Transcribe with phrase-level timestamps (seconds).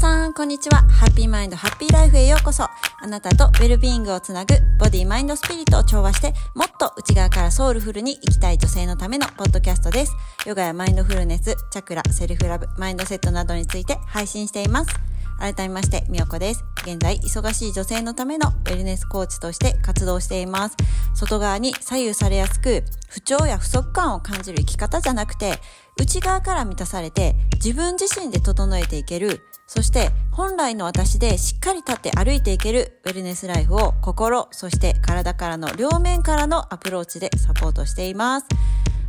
[0.00, 0.78] さん、こんにちは。
[0.88, 2.64] ハッピーマインド、ハッピーライフへようこそ。
[2.64, 10.16] あなたとウェルビーイングをつなぐ、ボディ、マインド、スピリットを調和して、もっと内側からソウルフルに生きたい女性のためのポッドキャストです。
[10.46, 14.90] ヨガやマインドフルネス、チャクラ、セルフラブ、マインドセットなどについて配信しています。
[15.38, 16.64] 改めまして、みよこです。
[16.86, 20.76] 現在、忙しい女性のためのウェルネスコーチとして活動しています。
[21.14, 25.60] 外側に左右されやすく、不調や不足感を感じる生き方じゃなくて、
[25.98, 38.48] 内側から満たされて、自分自身で整えていける、そして本来の私でしっかり立って歩いていけるウェルネスライフを心、そして体からの両面からのアプローチでサポートしています。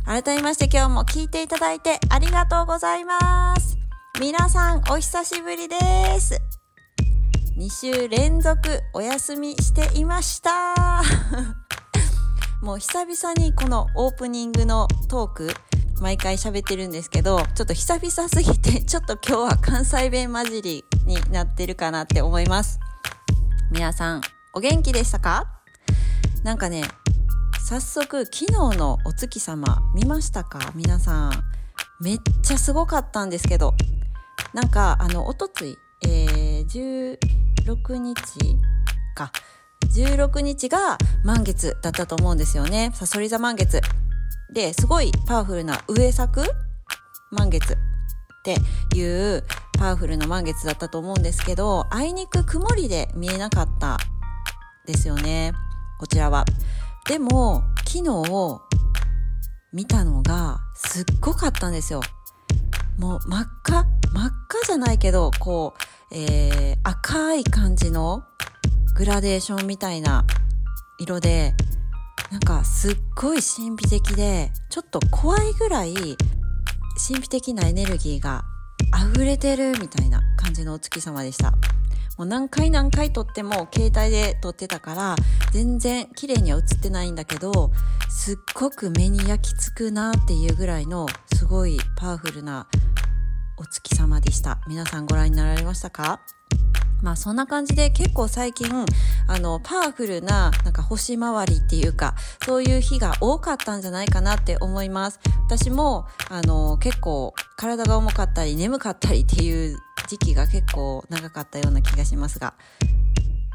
[0.04, 3.76] 改めまして今日も聞いていただいてありがとうございます。
[4.20, 5.76] 皆さんお久しぶりで
[6.20, 6.40] す。
[7.58, 11.02] 2週連続お休みしていました。
[12.62, 15.54] もう久々にこのオープニングのトーク、
[16.00, 22.78] 毎回喋ってるんですけど、ちょっと久々すぎて、 ちょっと今日は関西弁混じりになってるかなって思います。
[23.70, 24.20] 皆さん、
[24.54, 25.46] お元気でしたか？
[26.42, 26.84] なんかね、
[27.68, 30.72] 早速昨日のお月様見ましたか？
[30.74, 31.44] 皆さん。
[32.00, 33.74] めっちゃすごかったんですけど、
[34.52, 37.16] なんか、あの、おとつい、えー、
[37.64, 38.56] 16日
[39.14, 39.30] か。
[39.94, 42.90] 16日が満月だったと思うんですよね。
[42.94, 43.80] さそり座満月。
[44.52, 46.42] で、すごいパワフルな上作
[47.30, 47.76] 満月っ
[48.44, 48.56] て
[48.96, 49.44] いう
[49.78, 53.98] パワフルな満月だったと思うんですけど、あいにく曇りで見えなかった
[54.86, 55.52] ですよね。
[55.98, 56.44] こちらは。
[57.08, 58.60] でも、昨日
[59.72, 62.02] 見たのがすっごかったんですよ。
[62.98, 65.74] もう真っ赤真っ赤じゃないけど、こ
[66.10, 68.22] う、えー、赤い感じの
[68.94, 70.26] グラデーションみたいな
[70.98, 71.54] 色で、
[72.32, 75.92] なんかすっごい神秘的で、ちょっと怖いぐらい
[77.06, 78.42] 神秘的なエネルギーが
[79.12, 81.50] 溢れてるみたいな感じのお月様でした。
[82.16, 85.16] もう何回何回撮っても携帯で撮ってたから
[85.52, 87.70] 全然綺麗には映ってないんだけど
[88.10, 92.66] すっごく目に焼き付くなっていうぐらいのすごいパワフルな
[93.58, 94.58] お月様でした。
[94.68, 96.20] 皆さんご覧になられましたか？
[97.02, 98.68] まあそんな感じで結構最近、
[99.26, 102.14] あの、パワフルな、なんか星回りっていうか、
[102.46, 105.20] そういう日が多かったんじゃないかなって思います。
[105.46, 112.54] 私も、あの、結構体が重かったり眠かったりっていう時期が結構長かったような気がしますが。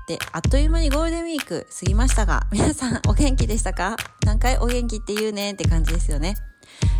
[0.08, 3.98] で、あっという間にゴールデンウィーク過ぎましたが、皆さんお元気でしたか？
[4.26, 6.36] 何回お元気って言うねって感じですよね。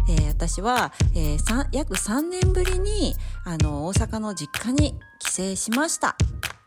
[0.10, 6.16] えー、私は、えー、約3年ぶりにあの大阪の実家に帰省しました。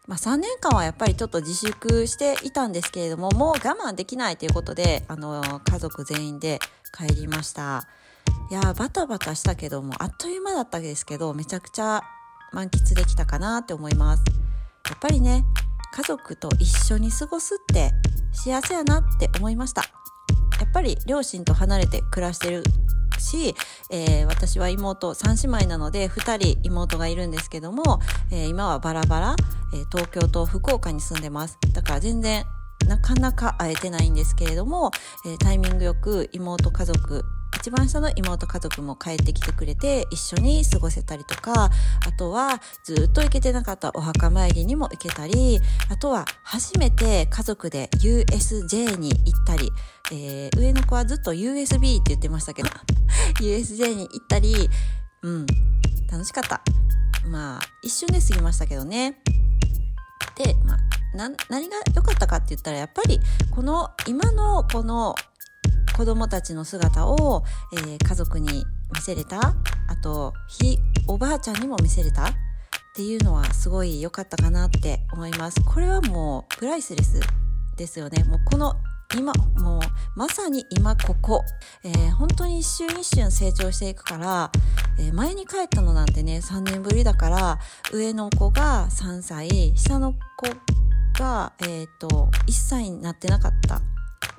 [0.07, 6.59] まあ、3年間はやっぱりちょっと自粛していたんですけれどももう我慢できないということであの家族全員で
[6.93, 7.87] 帰りました。
[8.51, 12.03] いやバタバタしたけどもあっという間だったんですけどめちゃくちゃ
[12.53, 14.25] 満喫できたかなって思います。
[14.89, 15.45] やっぱりね
[15.93, 17.93] 家族と一緒に過ごすって
[18.33, 20.00] 幸せやなって思いました。
[20.71, 22.63] っぱり両親と離れて暮らしてる
[23.19, 23.55] し、
[23.91, 28.01] えー、私は妹3姉妹なので2人妹がいるんですけども、
[28.31, 29.37] えー、今はバラバラ、
[29.75, 31.59] えー、東京と福岡に住んでます。
[31.75, 32.45] だから全然
[32.87, 34.91] なかなか会えてないんですけれども、
[35.27, 37.25] えタイミングよく妹家族
[37.61, 41.71] 一番下の妹家族も帰ってきてくれて一緒に過ごせたりとかあ
[42.19, 45.61] とはずっと行けてなかったお墓参りにも行けたり
[45.91, 49.71] あとは初めて家族で USJ に行ったり、
[50.11, 52.71] えー、上の子はずっと USB って言ってましたけど
[53.41, 54.69] USJ に行ったり
[55.23, 55.47] うん
[56.11, 56.63] 楽しかった。
[57.29, 59.19] まあ一瞬で過ぎましたけどね。
[60.37, 60.79] で、まあ、
[61.51, 65.15] 何が良かったかって言ったらやっぱりこの今のこの
[66.01, 67.45] 子供たちの姿を、
[67.75, 69.39] えー、家族に見せれた。
[69.39, 72.25] あとひおばあちゃんにも見せれた。
[72.25, 72.33] っ
[72.95, 75.61] ていうのはすごい良かったかなって思います。
[75.63, 77.21] これはもうプライスレス
[77.77, 78.25] ですよね。
[78.25, 78.77] もうこの
[79.15, 79.81] 今もう
[80.17, 81.45] まさに今ここ、
[81.85, 84.51] えー、本当に一瞬一瞬成長していくから、
[84.99, 87.59] えー、前に帰ったのなんてね3年ぶりだから
[87.93, 90.49] 上の子が3歳下の子
[91.23, 93.83] が、えー、と1歳になってなかった。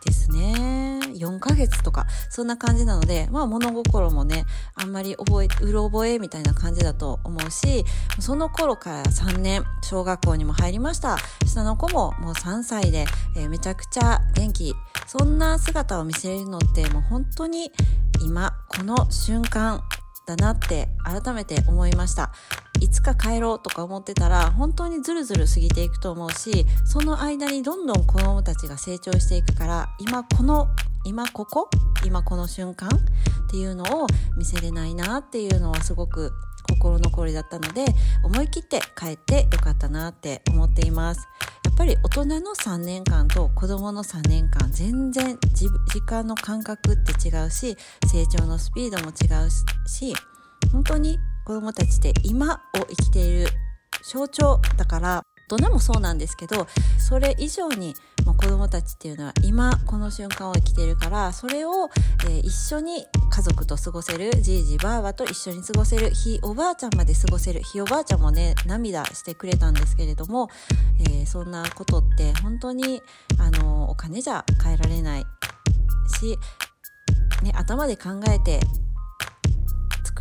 [0.05, 0.99] ですね。
[1.13, 4.45] 4ヶ月とか、そんな感じなので、まあ物心もね、
[4.75, 7.85] あんまり覚え、うろ覚えみたいな感じだと思うし、
[8.19, 11.17] その頃から3年、小学校にも入りました。
[11.45, 13.05] 下の子ももう3歳で、
[13.35, 14.73] えー、めちゃくちゃ元気。
[15.07, 17.71] そんな姿を見せるのってもう本当に
[18.21, 19.83] 今、この瞬間
[20.25, 22.31] だなって改めて思いました。
[22.81, 30.67] いつか帰ろうとか思ってたら本当にずるずる過ぎていくと思うしその間にどんどん子供たちが成長していくから今この
[31.05, 31.69] 今ここ
[32.05, 36.31] 今この瞬間っていうのを見せれないなっていうのはすごく
[36.69, 37.85] 心残りだったので
[38.23, 41.27] 思い切って帰ってよかったなって思っています。
[41.65, 49.49] やっぱり大人の3年間と子供の3年間全然時間の感覚って違うし成長のスピードも違う
[49.87, 50.13] し
[50.71, 53.47] 本当に子供たちって今を生きている
[54.03, 56.65] 象徴だから大人もそうなんですけど
[56.97, 57.93] それ以上に
[58.25, 61.89] もう子供たちっていうのは今この瞬間を生きているからそれを、
[62.25, 70.49] えー、一緒に家族と過ごせるじいじばあばと一緒に過ごせるひおばあちゃんまで過ごせるひおばあちゃんもね涙してくれたんですけれども、
[71.01, 73.01] えー、そんなことって本当に
[73.37, 75.25] あのお金じゃ変えられない
[76.21, 76.37] し、
[77.43, 78.61] ね、頭で考えて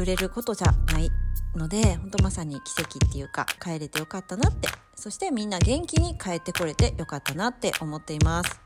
[0.00, 1.10] 作れることじゃない
[1.54, 4.66] ので本当まさに奇跡っていうか帰れてよかったなって。
[4.94, 8.60] そしてみんな元気に帰ってこれてよかったなって思っています。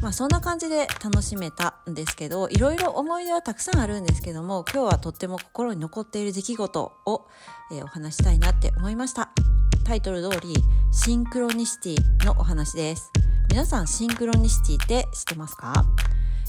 [0.00, 7.26] まあそんな感じで楽しめたんですけどいろいろ思い出はたくさんあるんですけども今日はとっても心に残っている出来事を、
[7.70, 9.28] えー、お話したいなって思いました。
[9.84, 10.54] タイトル通り
[10.90, 13.12] シンクロニシティのお話です。
[13.50, 15.84] 皆さんシンクロニシティって知ってますか？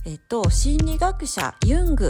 [0.05, 2.09] えっと心理学者ユング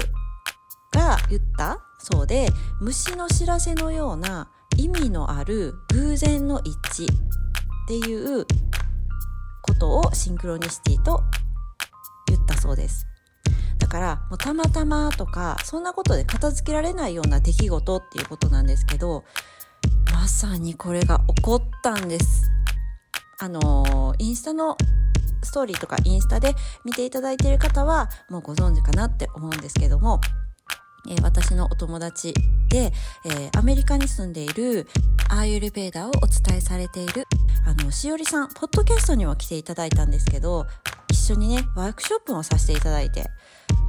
[0.92, 1.80] が言った
[2.12, 2.48] そうで
[2.80, 7.16] 虫の知らせのような意味のある偶然の一致っ
[7.88, 8.46] ていう
[9.62, 11.22] ことをシンクロニシティと
[12.28, 13.06] 言ったそうです。
[13.78, 19.24] だからもうたまたまとかそんなことで片付けられないような出来事っていうことなんですけど
[20.14, 22.50] まさにこれが起こったんです。
[23.40, 24.78] あのインスタの
[25.44, 26.56] ストーリーとかインスタで
[26.86, 30.22] 見ていただいている方はもうご存知かなって思うんですけども
[31.10, 32.34] えー、私のお友達
[32.70, 32.92] で、
[33.26, 34.88] えー、アメリカに住んでいる
[35.30, 37.26] アーユルベーダーをお伝えされている、
[37.66, 40.66] あの、しおりさん、ポッドキャストには来ていただいたんですけど、
[41.10, 43.26] 一緒にね、ワークショップをさせていただいて、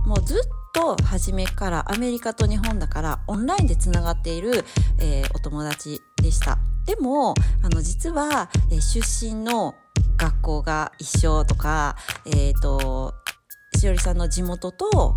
[0.06, 0.38] もうずっ
[0.75, 4.65] と初めからアメリカと日本だからオンラインでつながっている、
[5.00, 6.59] えー、お友達でした。
[6.87, 9.75] でも、あの、実は、えー、出身の
[10.17, 13.15] 学校が一緒とか、えっ、ー、と、
[13.76, 15.15] しおりさんの地元と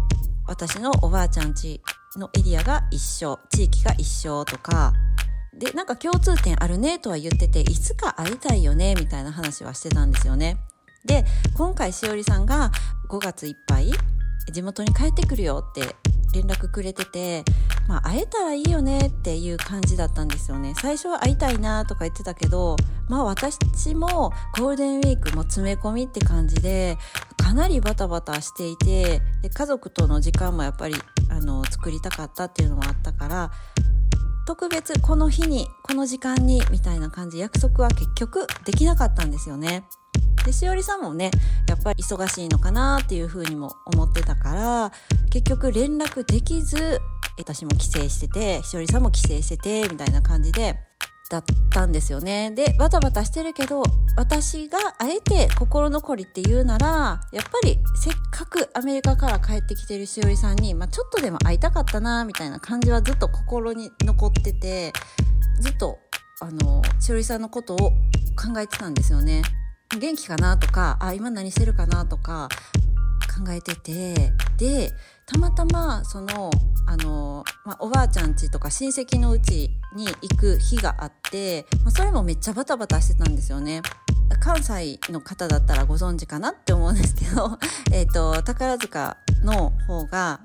[0.51, 1.79] 私のおばあちゃん家
[2.17, 4.91] のエリアが一緒地域が一緒とか
[5.57, 10.57] でなんか共通点あるねとは言ってていつか会いたいよねみたいな話はしてたんですよね。
[11.05, 11.23] で
[11.55, 12.69] 今回しおりさんが
[13.09, 13.93] 5月いっぱい
[14.51, 15.95] 地元に帰ってくるよって
[16.33, 17.43] 連絡くれてて、
[17.87, 22.77] まあ、会えたらいいよねっていう感じだったんですよね最初は会いたいなとか言ってたけど
[23.09, 23.57] まあ私
[23.93, 26.97] もゴールデンウィークも詰め込みって感じで
[27.37, 30.95] かなりバタバタしていてで家族との時間もやっぱり
[31.29, 33.51] あの作りたかったっていうのもあったから
[34.47, 39.85] 特別この日にこの時間にみたいな感じ約束は結局できなかったんですよね。
[40.45, 41.31] でしおりさんもね
[41.67, 44.91] やっぱり忙しいのかなっていうふうにも思ってたから
[45.29, 46.99] 結局連絡できず
[47.37, 50.75] 私も帰省しててしおりさんも帰省しててみたいな感じで
[51.31, 52.51] だったんですよね。
[52.51, 53.83] で、バタバタしてるけど、
[54.17, 64.91] 私があえて心残りって言うなら、やっぱりせっかくアメリカから帰ってきてるしおりさんに、まあ、ちょっとでも会いたかったな、みたいな感じはずっと心に残ってて、
[65.61, 65.97] ずっと、
[66.41, 69.41] あの、しおりさんのことを考えてたんですよね。
[69.99, 72.49] 元気かなとか、あ、今何してるかなとか、
[73.31, 74.91] 考えててで
[75.25, 76.51] たまたまその
[76.85, 83.81] あの、まあ、おばあちゃん家とか親戚のうちに行く日があって、まあ、それもめっちゃバタバタしてたんですよね。
[84.39, 87.59] 関西の方だったらご存知かなって思うんですけど、
[87.91, 90.39] えっ、と、宝塚の方が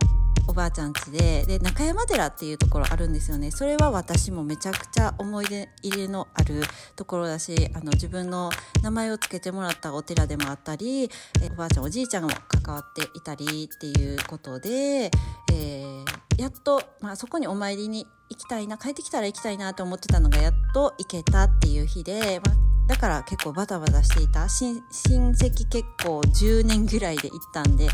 [0.48, 3.50] おばあちゃん家でで中山寺っていうところあるんですよね。
[3.50, 6.62] それは私もめちゃくちゃ思い出入れのある
[6.94, 8.50] ところだしあの自分の
[8.82, 11.08] 名前を付けてもらったお寺でもあったりえ
[11.52, 16.04] おばあちゃんおじいちゃんも関わっていたりっていうことで、えー、
[16.40, 24.48] やっと、まあ、そこにお参りに行きたいな帰ってきたら行きたいなと思ってたのがやっと行けたっていう日で、まあだから結構バタバタしていた。
[24.48, 27.88] 親戚結構10年ぐらいで行ったんで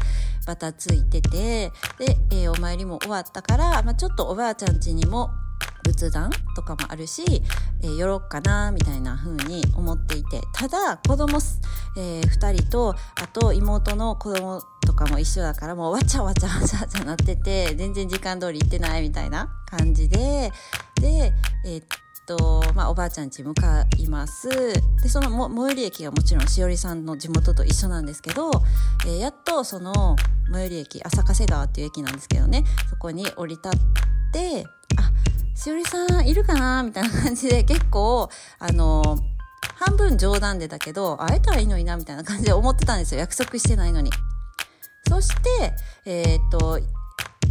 [0.46, 1.30] バタついてて。
[1.30, 1.72] で、
[2.30, 5.30] えー、お参りも終わったから、まあ、ちょっとおばあちゃん家にも
[5.84, 7.25] 仏壇とかもあるし、
[7.82, 10.40] えー、寄ろっかなみたいな風に思っていて。
[10.52, 11.38] ただ子供、
[11.96, 20.52] えー、2人とあと妹の子供とかも一緒だからもうわちゃわちゃわちゃわちゃなってて全然時間通り行ってないみたいな感じで。
[21.00, 21.32] で、
[21.64, 21.82] えー、
[22.26, 24.49] と、まあ、おばあちゃん家向かいます。
[25.02, 28.50] で、その最寄り駅がもちろんしおりさんの地元と一緒なんですけど、
[29.07, 30.17] えー、やっとその
[30.52, 33.73] 最寄り駅、浅ヶ瀬川っていう駅なんですけどね、そこに降り立っ
[34.33, 34.64] て、
[34.97, 35.11] あ、
[35.57, 39.19] しおりさんいるかなみたいな感じで結構、あの
[39.76, 43.21] 半分冗談でだけど、会えたらいいのになみたいな感じで思ってたんですよ。
[43.21, 44.11] 約束してないのに。
[45.09, 45.75] そして
[46.05, 46.81] えっ、と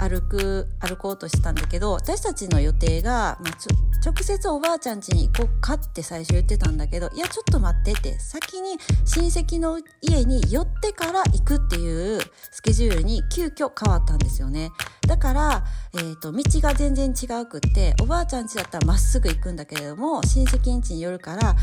[0.01, 3.57] 歩く歩こうとしたんだけど私たちの予定が、まあ、
[4.03, 14.71] 直接おばあちゃん家に行こうかって最初言ってたんだけどいやちょっと待ってって先に親戚の家に寄ってから行くっていうスケジュールに急遽変わったんですよね。
[15.07, 21.55] だから、えーと、道が全然違うくっておばあちゃん家だったらまっすぐ行くんだけれども親戚ん家に寄るから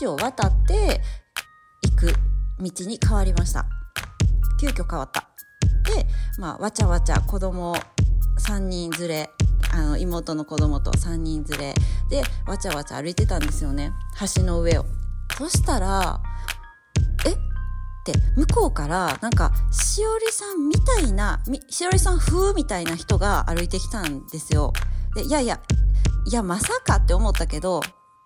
[0.00, 1.02] 橋を渡って
[1.82, 2.12] 行く
[2.60, 3.66] 道に変わりました。
[4.58, 5.33] 急遽変わった。
[5.84, 6.06] で、
[6.38, 7.76] まあ、わちゃわちゃ子供
[8.38, 9.30] 3人連れ
[9.72, 11.74] あの妹の子供と3人連れ
[12.10, 13.92] でわちゃわちゃ歩いてたんですよね。
[14.36, 14.84] 橋の上を。
[15.36, 16.20] そしたら
[17.26, 17.30] え？
[17.30, 17.34] っ
[18.04, 24.72] て向こうからなんかしおりさんみたいなしおりさん風みたいな人が歩いてきたんですよ。
[25.14, 25.60] でいやいや
[26.26, 27.80] いやまさかって思ったけど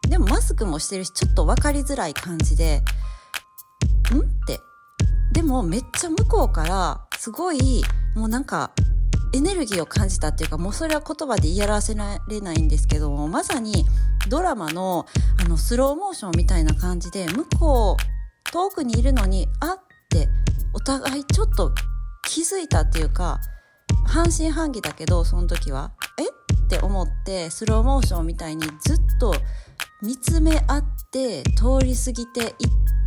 [0.08, 2.82] でもマスクもしてるしちょっと分かりづらい感じで
[4.12, 4.20] ん？
[4.20, 4.58] って
[5.38, 7.84] でもめっちゃ向こうからすごい
[8.16, 8.72] もうなんか
[9.32, 13.84] エネルギーを感じたっていうかもうそれは言葉で言い表せられないんですけどもまさに
[14.28, 15.06] ドラマの
[15.40, 19.78] あのスローモーションみたいな感じで向こう遠くにいるのにあっ
[20.08, 20.28] て
[20.74, 21.72] お互いちょっと
[22.28, 23.38] 気づいたっていうか
[24.08, 29.32] 半信半疑だけどその時はえって思ってスローモーションみたいにずっと
[30.00, 32.52] 見つめ合って通り過ぎていっ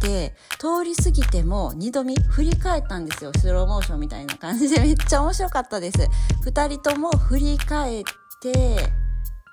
[0.02, 3.32] て通り過ぎても二度見振り返ったんですよ。
[3.38, 4.80] スローモーションみたいな感じで。
[4.82, 5.98] めっちゃ面白かったです。
[6.44, 8.04] 二人とも振り返っ
[8.42, 8.92] て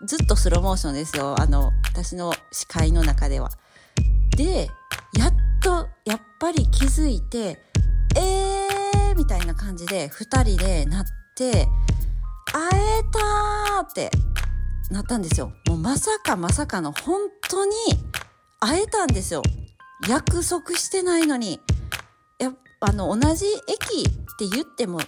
[0.04, 1.40] ずっとスローモーションですよ。
[1.40, 3.50] あの私の視界の中では。
[4.36, 4.68] で
[5.16, 7.58] やっとやっぱり気づいて
[8.16, 11.04] えーみたいな感じで二人でなっ
[11.36, 11.68] て
[12.52, 14.10] 会えたーって。
[14.90, 15.52] なったんですよ。
[15.68, 17.74] もうまさかまさかの本当に
[18.60, 19.42] 会えたんですよ。
[20.08, 21.60] 約束してないのに。
[22.38, 25.06] やあの、同じ駅って言っても、や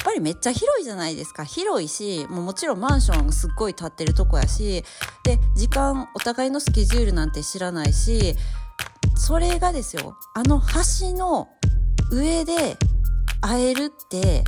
[0.00, 1.44] っぱりめっちゃ広いじゃないですか。
[1.44, 4.84] 広いし、もうもちろんマンションすっごい建ってるとこやし、
[5.22, 8.34] で、時間、お互いのスケジュールなんて知らないし、
[9.16, 11.48] それがですよ、あの橋の
[12.10, 12.76] 上で
[13.40, 14.44] 会えるって、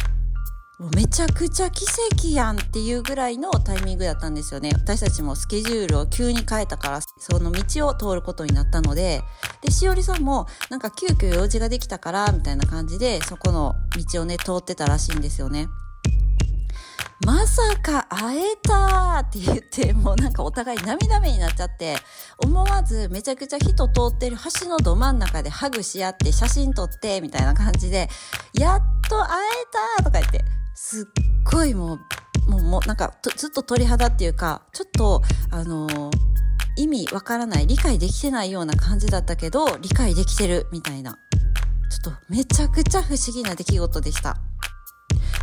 [0.78, 4.70] もうめちゃくちゃ奇跡やんっていうぐらいのタイミングだったんですよね。
[4.74, 9.22] 私たちもスケジュールを急に変えたから、その道を通ることになったので、
[9.60, 13.74] で、しおりさんもなんか急遽用事ができたから、みたいな感じで、そこの
[14.12, 15.66] 道をね、通ってたらしいんですよね。
[17.26, 21.96] まさか会えたって言って、もうなんかお互い涙目になっちゃって、
[22.38, 28.08] 思わずめちゃくちゃ人通ってる橋のど真ん中でハグし合って写真撮って、みたいな感じで、
[28.54, 29.40] やっと会
[29.96, 30.44] えたとか言って、
[30.80, 31.04] すっ
[31.44, 31.98] ごいも
[32.46, 36.10] う、もう、もうなんかずっと鳥肌っていうか、ちょっと、あのー、
[36.76, 41.18] 意味わからない、理解できてないような感じだったけど、理解できてるみたいな。
[41.90, 44.36] ちょっとめちゃくちゃ不思議な出来事でした。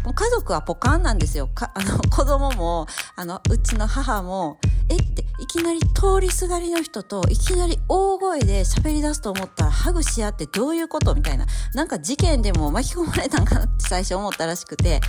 [0.05, 1.47] もう家族はポカンなんですよ。
[1.49, 2.87] か、あの、子供も、
[3.17, 11.45] あの、うちの母も、えって、いきなり通りすがりの人と、いきなり大声で喋り出すと思ったら、ハグし合ってどういうことみたいな。
[11.73, 15.01] なんか事件でも巻き込まれたんかなって最初思ったらしくて、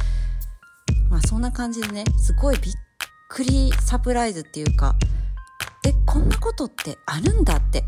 [1.10, 2.74] まあそんな感じでね、すごいびっ
[3.28, 4.94] くりサプライズっていうか、
[5.84, 7.84] え、こんなことってあるんだって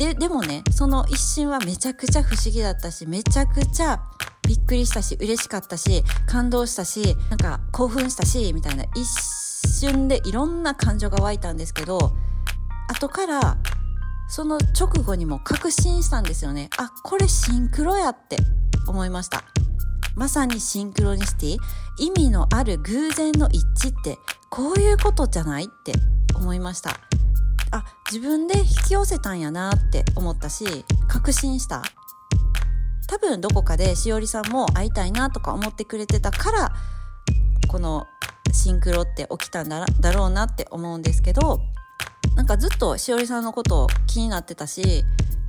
[0.00, 4.00] で、でもね、その一瞬はめちゃくちゃ不思議だったし、めちゃくちゃ
[4.48, 9.04] びっくりしたし、嬉しかったし、感動したし、なんか興奮したし、みたいな一
[9.80, 12.12] 瞬でいろんな感情が湧いたんですけど、
[12.88, 13.56] 後から
[14.28, 16.68] その直後にも確信したんですよね。
[16.78, 18.36] あ、これシンクロやって
[18.86, 19.42] 思いました。
[20.16, 21.58] まさにシンクロニシティ、
[21.98, 24.18] 意味のある偶然の一致って
[24.50, 25.92] こういうことじゃないって
[26.34, 27.00] 思いました。
[27.72, 31.82] あ自分で引き寄せたんやなって思ったし確信した
[33.06, 36.72] 多分どこかでしおりさんも会いたいなとか思ってくれてたから
[37.68, 38.06] この
[38.52, 41.60] シンクロって起きたんだだろうなって思うんですけど
[42.36, 45.04] なんかずっとしおりさんのこと気になってたし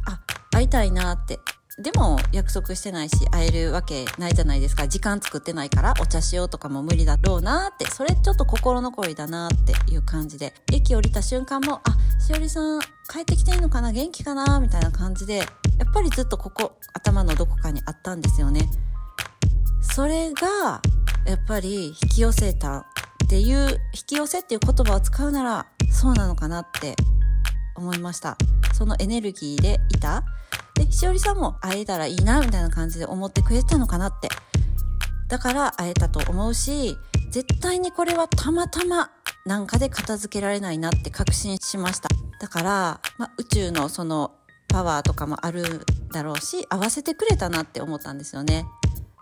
[0.07, 0.19] あ
[0.51, 1.39] 会いたいなって。
[1.81, 4.87] でも約束してないし会えるわけないじゃないですか。
[4.87, 7.89] 時間作ってないからお茶しようとかも無理だろうなって。
[7.89, 10.53] それちょっと心残りだなっていう感じで。
[10.71, 13.91] 駅降りた瞬間もあしおりさん帰ってきていいのかな？
[13.91, 14.59] 元気かな？
[14.59, 15.47] みたいな感じでやっ
[15.91, 18.69] ぱりずっとここ頭のどこかにあったんですよね。
[19.81, 20.81] それが
[21.25, 22.83] やっぱり引き寄せたっ
[23.29, 26.95] ていう引き寄せっていう言葉を使うならそうなのかなって
[27.75, 28.37] 思いました
[28.73, 30.23] そのエネルギーでいた
[30.85, 34.29] で、しおりさんも会えたらいいな、みたいな感じで思ってくれてたのかなって。
[35.27, 36.97] だから会えたと思うし、
[37.29, 39.11] 絶対にこれはたまたま
[39.45, 42.09] なんかで片付けられないなって確信しました。
[42.39, 44.33] だから、ま、宇宙のその
[44.67, 48.65] パワーとかもあるだろうし、合わせてくれたなって思ったんですよね。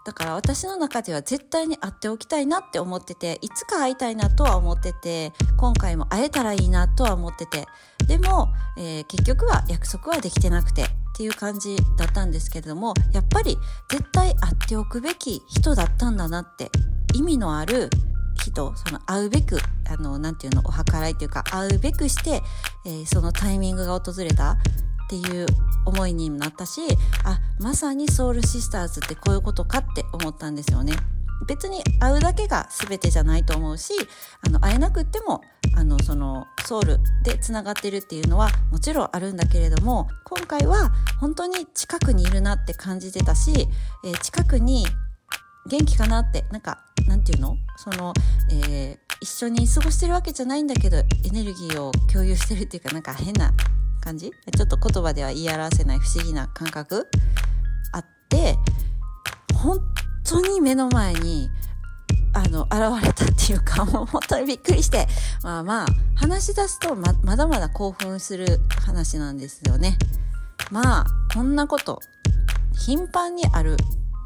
[0.09, 7.67] だから私の中では絶対に会っておきたいなって思ってていつか会いたいなとは思ってて今回も会えたらいいなとは思ってて。
[8.07, 10.85] でも、えー、結局は約束はできてなくてっ
[11.15, 13.55] ていう感じだったんですけれどもやっぱり
[13.87, 16.71] 絶対会っておくべき人だったんだなって
[17.13, 17.91] 意味のある
[18.43, 22.41] 人その会うべくあのなていうのお計らいというか会うべくして、
[22.87, 24.57] えー、そのタイミングが訪れた
[25.09, 25.47] っていう
[25.85, 26.81] 思いになったし
[27.23, 30.93] あまさにソウルシスターズってこういうことかって思ったんですよね。
[31.47, 33.93] 別に会うだけが全てじゃないと思うし
[34.45, 35.41] あの会えなくっても
[35.75, 43.67] あのそのソウルでつながってるっていうのはもちろんあるんだけれども今回は本当に近くにいるなって感じてたし、
[44.03, 44.85] えー、近くに
[45.69, 47.55] 元気かなってなんかなんていうの？
[47.77, 48.13] その、
[48.51, 53.53] えー、一緒に過ごしてるわけじゃないんだけどエネルギーを共有してるっていうかなんか変な
[54.09, 54.31] 感じ？
[54.31, 57.07] ちょっと言葉では言い表せない不思議な感覚？
[57.93, 58.55] あって
[59.53, 59.79] 本
[60.23, 61.49] 当に目の前に
[62.33, 65.07] あの現れたっていうか もう本当にびっくりして
[65.43, 69.97] まあまあ話し出すとままだまだ興奮する話なんですよね。
[70.71, 72.01] まあこんなこと
[72.73, 73.77] 頻繁にある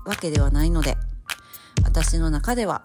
[0.05, 0.97] わけではないので
[1.83, 2.83] 私の中では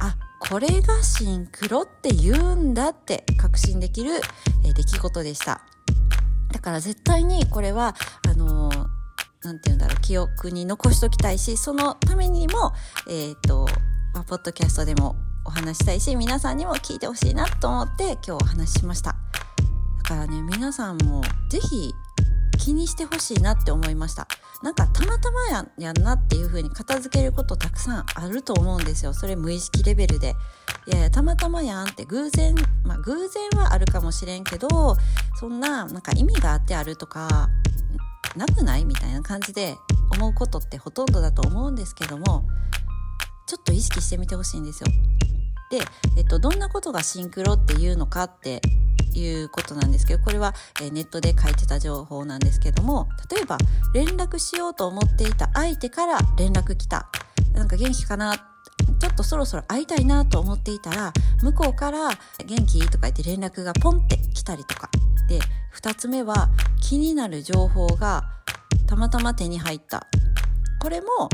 [0.00, 4.20] あこれがシンクロって言うんだって確信できる
[4.62, 5.62] 出来事でした。
[6.52, 7.94] だから絶対にこれは、
[8.28, 8.74] あのー、
[9.42, 12.72] なんて言うんだろう、記憶に残しときたいし、そのためにも、
[13.08, 13.66] えっ、ー、と、
[14.14, 19.16] まあ、ポッドキャストでもお話したいし、皆さんにも聞いてほしいなと思って今日お話ししました。
[20.02, 21.92] だからね、皆さんもぜひ
[22.68, 24.28] 気にしてほしいなって思いました。
[24.62, 29.14] なんかたまたまややんなっていう風に片付けることたくさんあると思うんですよ。
[29.14, 30.34] それ無意識レベルで。
[30.86, 34.68] いやいや、たまたまやんって偶然、まあ偶然はあるかもしれんけど、
[35.40, 37.48] そんななんか意味があってあるとか、
[38.36, 39.78] なくないみたいな感じで
[40.14, 42.44] 思うことってほとんどだと思うんですけども、
[43.46, 44.90] ちょっと意識してみてほしいんですよ。
[45.70, 45.78] で、
[46.18, 48.60] えっと、どんなことがシンクロっていうのかって
[49.14, 53.58] いうことなんですけどこれは、えネットで書いてた情報なんですけども例えば
[53.94, 57.08] 連絡しようと思っていた相手から連絡来た。
[57.54, 58.36] なんか元気かな？
[59.00, 62.10] ちょっとそろそろ会いたいなと思っていたら向こうから
[62.46, 64.90] 「元気?」とか言って連絡がポンって来たりとか。
[65.28, 65.40] で
[65.74, 66.48] 2つ目は
[66.80, 68.24] 気になる情報が
[68.86, 70.06] たまたま手に入った。
[70.80, 71.28] これも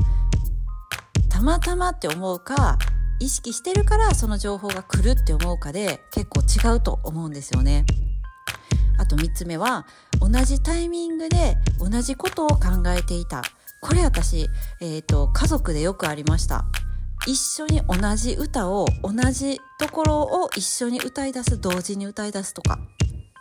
[1.29, 2.79] たまたまって思うか
[3.25, 7.87] 意識してるからその情報が来るって思うかで結構違うと思うんですよね。
[8.99, 9.87] あと3つ目は
[10.21, 13.43] 同じタイミングで同じことを考えていた。
[13.81, 14.49] これ私、
[14.81, 16.67] えっ、ー、と、家族でよくありました。
[17.27, 22.79] 一緒に同じ歌を同じところを一緒に歌い出す同時に歌い出すとか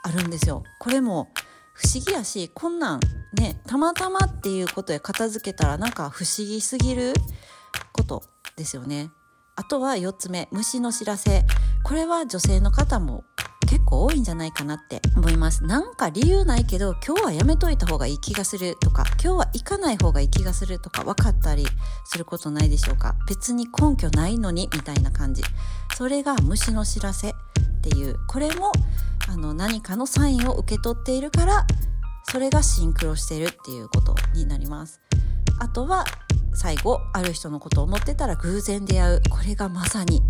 [0.03, 0.63] あるんですよ。
[0.79, 1.27] これも
[1.73, 2.99] 不思議やしこんなん
[3.37, 7.13] ねたまたまっていうことで片付けたらなんか不思議すぎる
[7.91, 8.23] こと
[8.55, 9.09] ですよね。
[9.55, 11.45] あとは4つ目虫の知らせ。
[11.83, 13.23] これは女性の方も
[13.67, 15.63] 結構多いんじゃないかなって思います。
[15.63, 21.65] なんか理由ないけど今日はやめといた方がいい気がするとか今日は行かない方がいい気がするとか分かったり
[22.05, 23.15] することないでしょうか。
[23.27, 25.43] 別に根拠ないのにみたいな感じ。
[25.95, 27.33] それが虫の知らせっ
[27.81, 28.17] ていう。
[28.27, 28.71] これも
[29.27, 31.65] あの何かのサインを受け取っているから
[32.23, 34.99] それがシンクロしてるっていうことになります。
[35.59, 36.05] あとは
[36.53, 39.21] 最後ある人のことを思ってたら偶然出会う。
[39.29, 40.21] これがまさに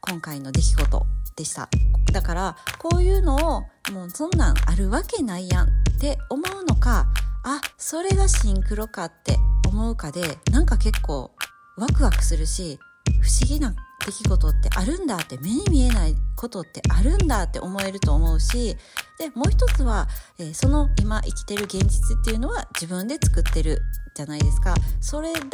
[0.00, 1.68] 今回の出来事でした。
[2.12, 7.06] だからこういうのをもうそんなんあるわけないやんって思うのか
[7.44, 11.30] あそれがシンクロかって思うかでなんか結構
[11.76, 12.78] ワクワクするし
[13.22, 18.76] 不思議な出来事ってあるんだって目に見えないことってあるんだって思えると思うし
[19.18, 20.08] でもう一つは、
[20.38, 23.80] えー、その今生きてる現実っていうのは自分で作ってる
[24.14, 24.74] じゃないですか。
[25.00, 25.44] それだか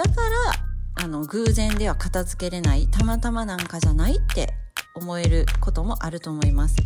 [0.97, 4.55] らあの偶然では片付けれないたまたまなんかじゃないって
[4.95, 6.77] 思えることもあると思います。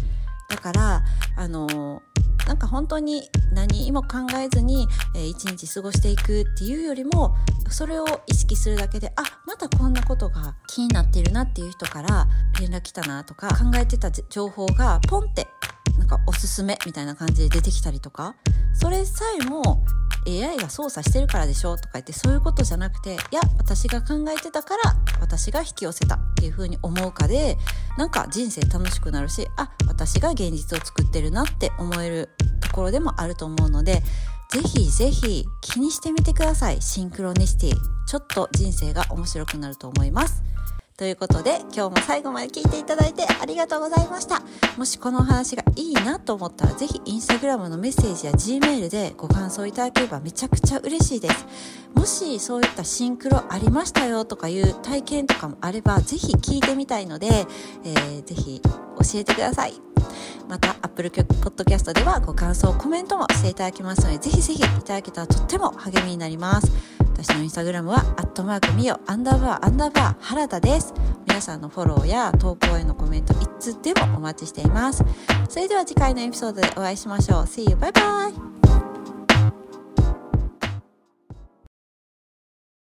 [0.49, 1.05] だから
[1.37, 2.03] あの
[2.49, 7.37] なんか本当に何も考えずに、えー、一日過ごしていくっていうよりも
[7.69, 12.27] それを意識するだけであまたこんなことが気になってるなっていう人から
[12.59, 15.47] 連絡来たなとか考えてた情報がポンって
[15.99, 18.35] なんかおすすめみたいな感じで出てきたりとか
[18.73, 19.85] それさえも
[20.29, 27.57] AI が操作してるからでしょとか言ってそういうことじゃなくていや私が考えてたから私が引き寄せたっていうふうに思うかで
[27.97, 32.29] なんか人生楽しくなるしあ私が現実を作ってるなって思える
[32.61, 34.03] ところでもあると思うので
[34.51, 36.81] ぜひぜひ気にしてみてください。
[36.81, 37.75] シンクロニシティ。
[38.07, 40.43] ちょっと人生が面白くなると思います。
[40.99, 44.43] ということで、今日も最後まで聞いていただいてありがとうございました。
[44.77, 51.47] もしこのお話がいいなと思ったら、ぜひインスタグラムのメッセージや Gmail でご感想いただければめちゃくちゃ嬉しいです。
[51.95, 57.29] もしそういったシンクロありましたよとかいう体験とかもあれば、ぜひ聞いてみたいので、
[57.85, 59.75] えー、ぜひ教えてください。
[60.49, 70.95] また Apple Podcast ではご感想コメントもしていただきますのでぜひぜひいただけたらとっても励みになります私のインスタグラムはアットマークミオアンダーバーアンダーバー原田です
[71.27, 75.05] 皆さんのフォローや投稿へのコメントいつでもお待ちしています
[75.49, 77.77] それでは次回のエピソードでお会いしましょう See you!
[77.77, 78.58] Bye bye!